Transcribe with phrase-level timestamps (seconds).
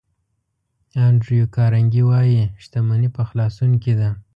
[1.07, 4.09] انډریو کارنګي وایي شتمني په خلاصون کې ده.